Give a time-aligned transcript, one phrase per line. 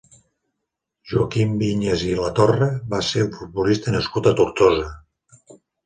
[1.11, 4.93] Joaquim Viñas i Latorre va ser un futbolista nascut a Tortosa.